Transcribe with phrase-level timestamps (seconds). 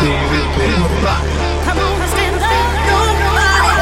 [0.00, 0.80] David Penn.
[0.80, 1.64] We're back.
[1.64, 2.50] Come on, stand up.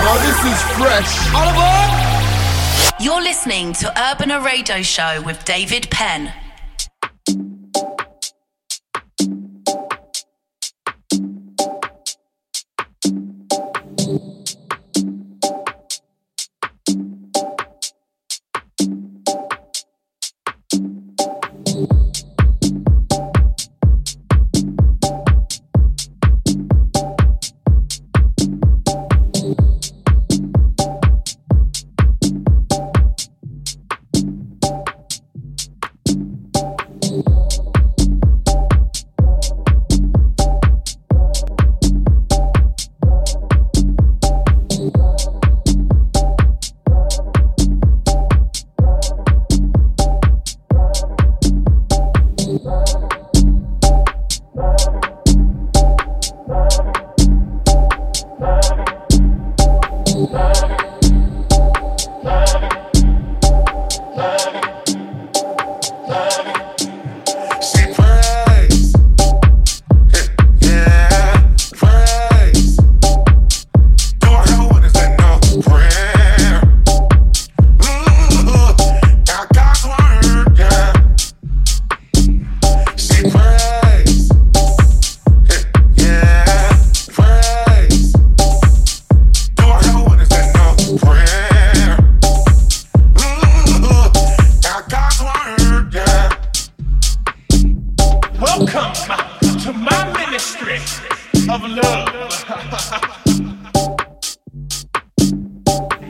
[0.02, 1.32] Now this is fresh.
[1.32, 3.00] All aboard!
[3.00, 6.32] You're listening to Urbana Radio Show with David Penn.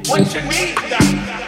[0.08, 1.47] What you mean?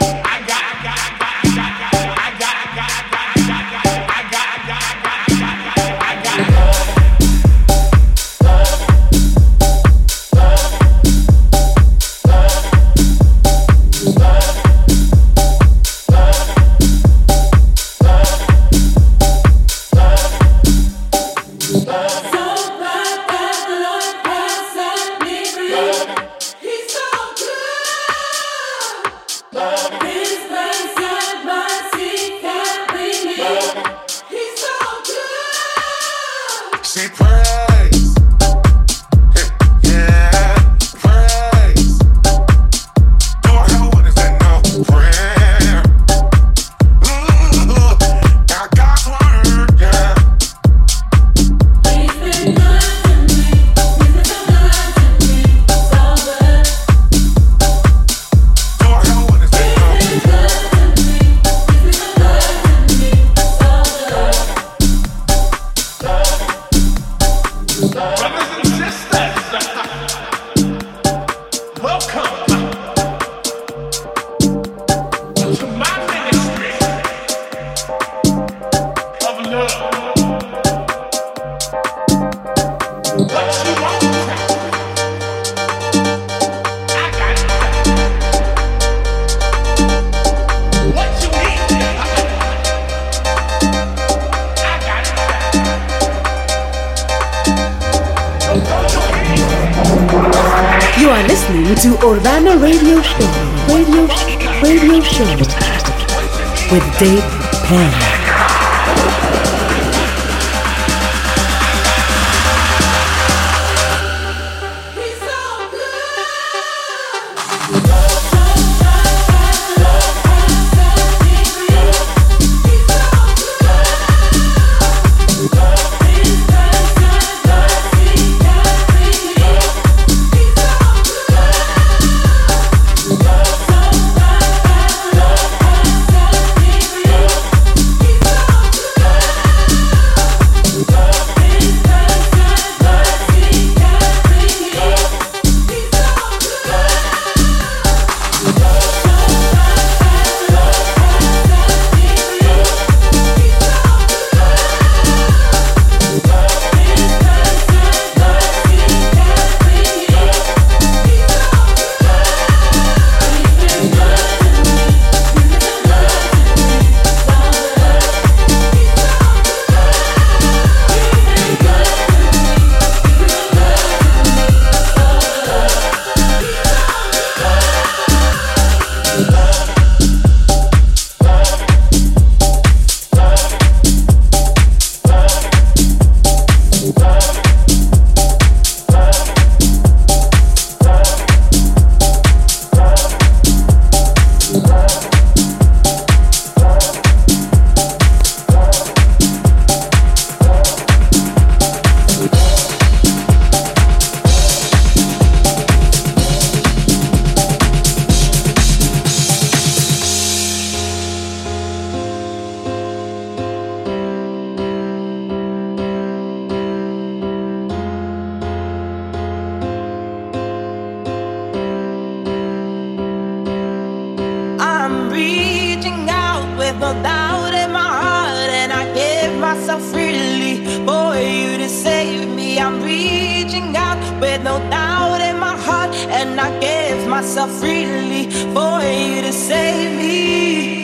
[226.81, 232.59] no doubt in my heart, and I give myself freely for you to save me.
[232.59, 238.81] I'm reaching out with no doubt in my heart, and I give myself freely for
[238.81, 240.80] you to save me.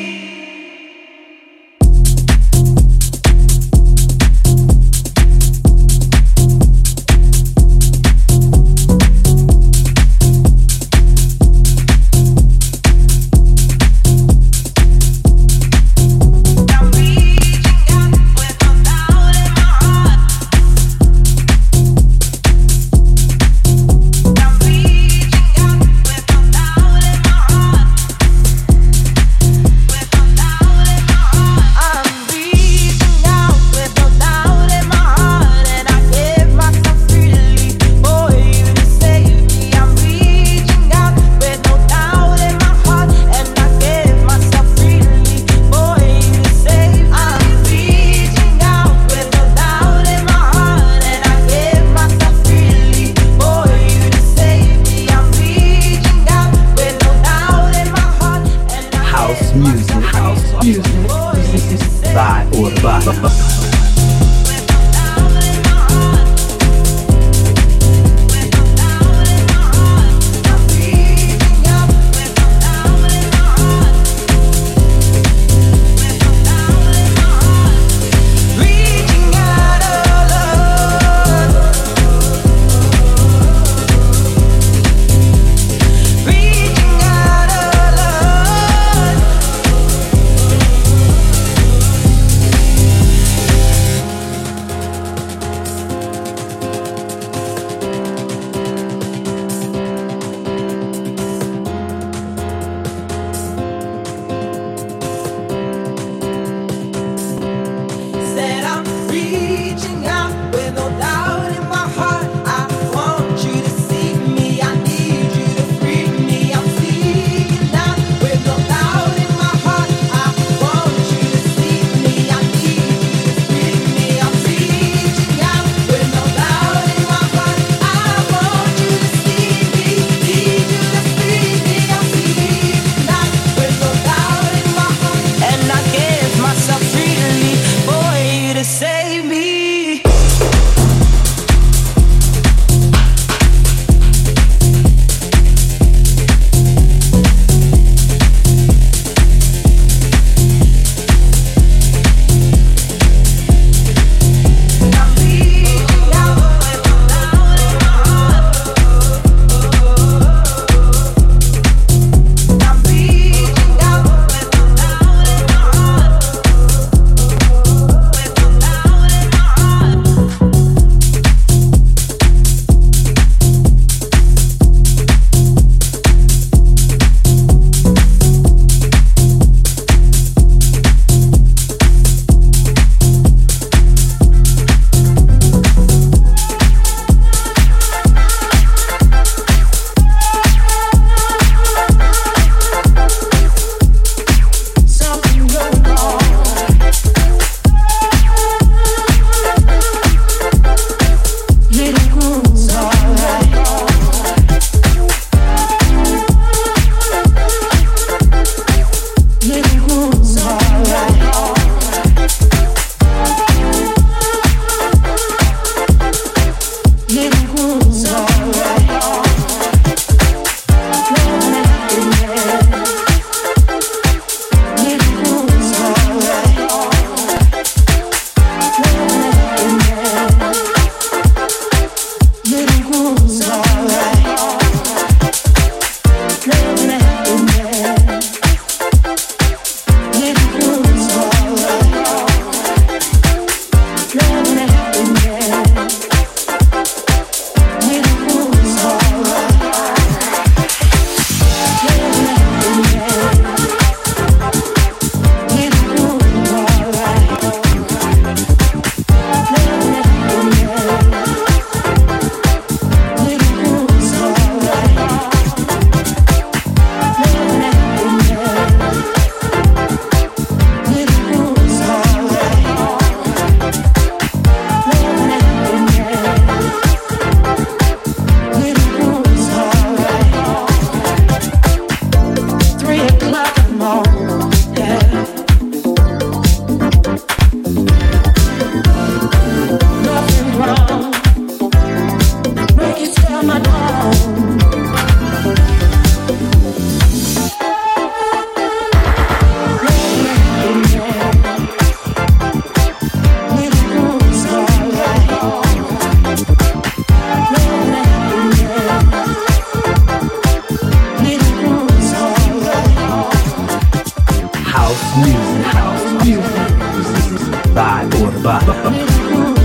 [318.37, 319.56] 你的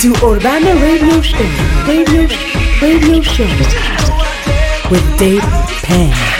[0.00, 1.36] to Urbana Radio Show,
[1.86, 4.90] Radio Show, Radio Show.
[4.90, 5.42] With David
[5.82, 6.39] Penn.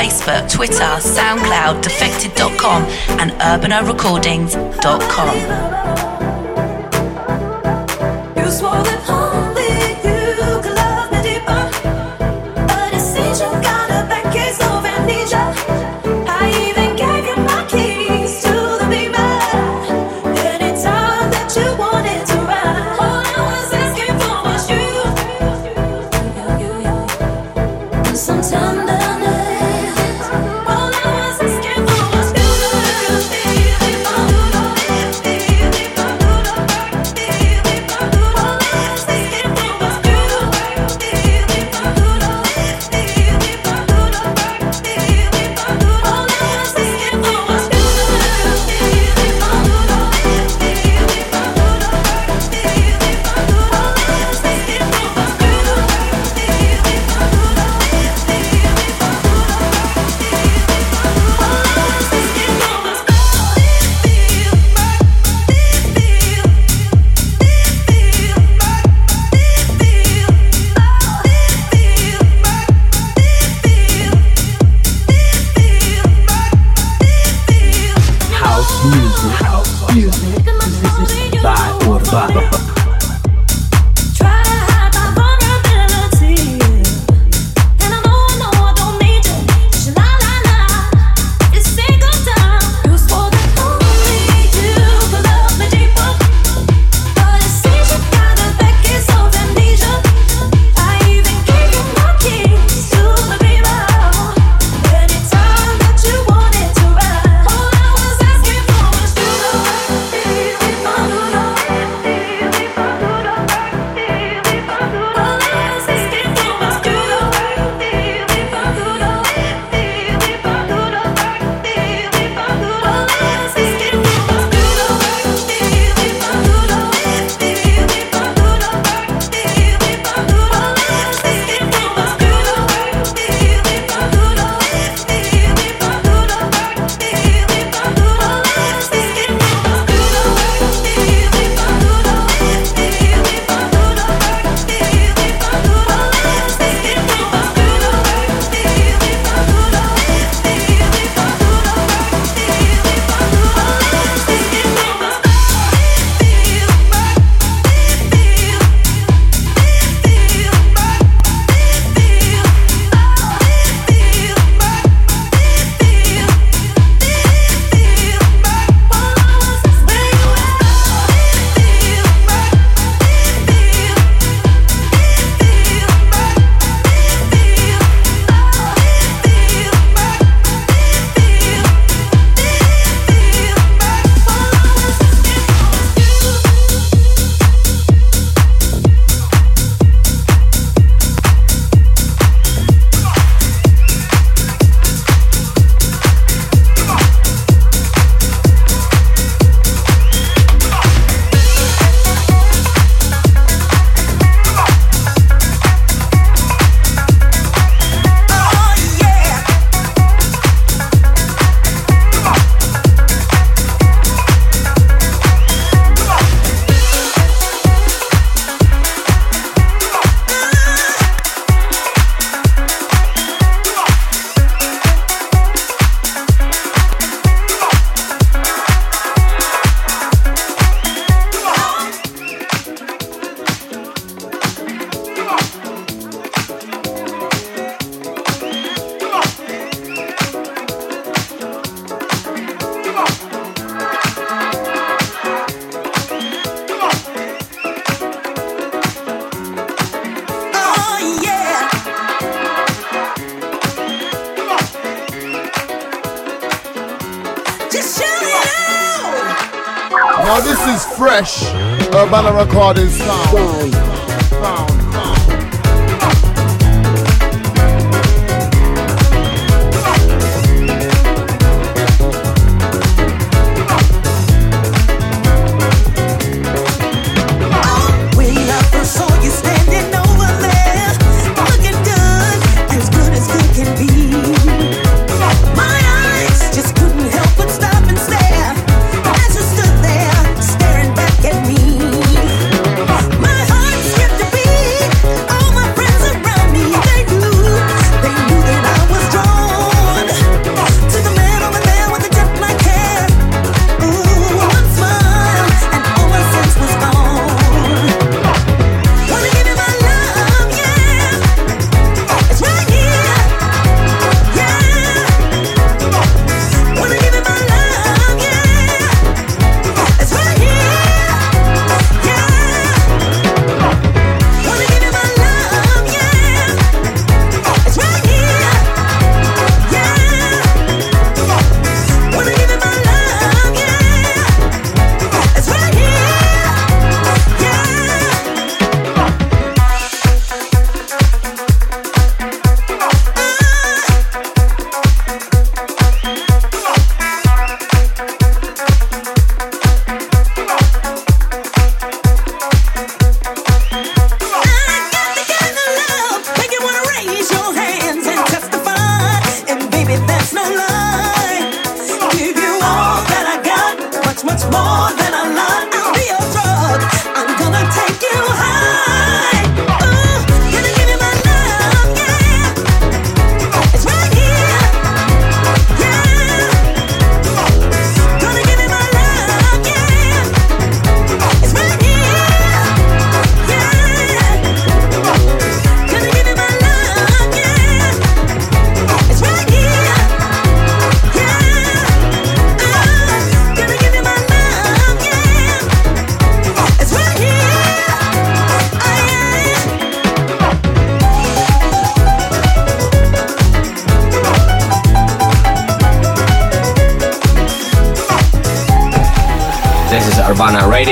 [0.00, 2.82] Facebook, Twitter, SoundCloud, defected.com,
[3.20, 5.36] and urbanarecordings.com.
[8.38, 8.82] You swore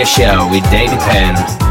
[0.04, 1.67] Show with David Penn.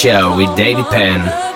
[0.00, 1.49] Show with David Penn.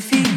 [0.00, 0.33] Give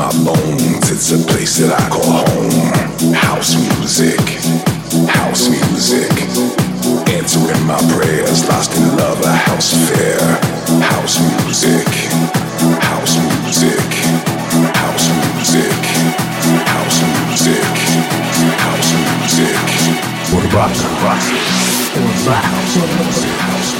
[0.00, 0.90] my bones.
[0.90, 3.12] It's a place that I call home.
[3.12, 4.20] House music,
[5.12, 6.08] house music.
[7.12, 10.24] Answering my prayers, lost in love, a house fair.
[10.80, 11.84] House music,
[12.80, 13.92] house music,
[14.80, 15.84] house music,
[16.64, 16.98] house
[17.28, 17.66] music,
[18.64, 19.56] house music.
[20.32, 21.44] What about the boxes?
[21.92, 23.79] What about house music?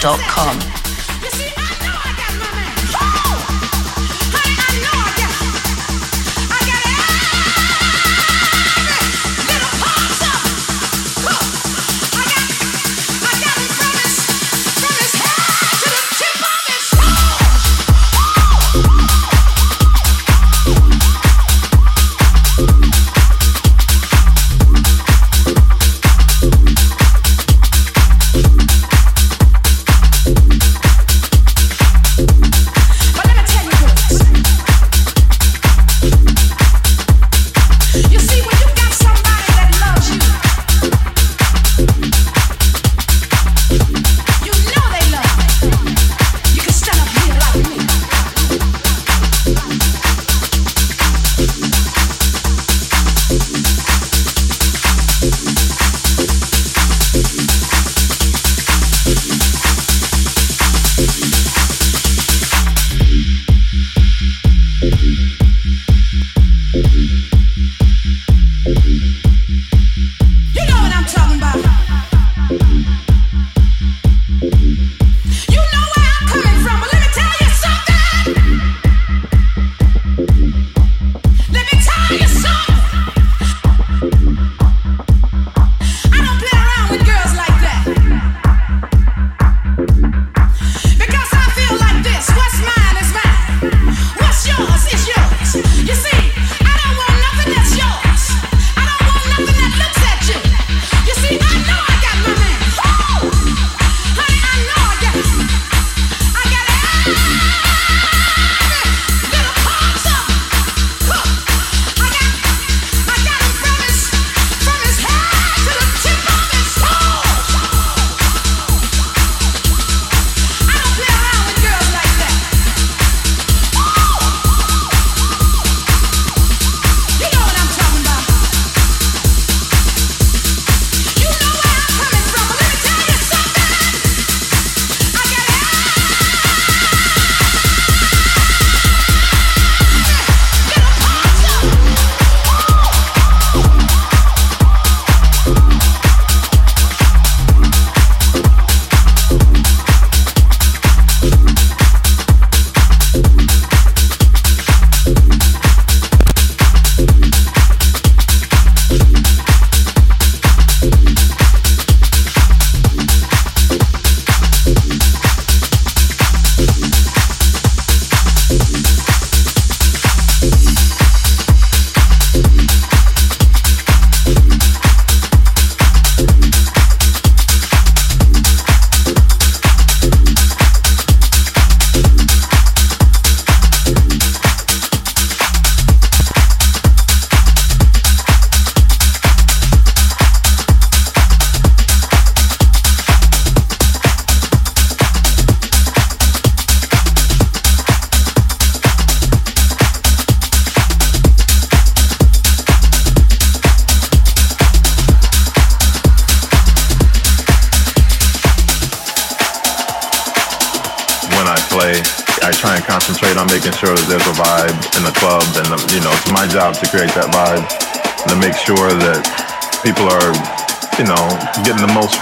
[0.00, 0.81] SoundCloud,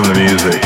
[0.03, 0.60] from the music.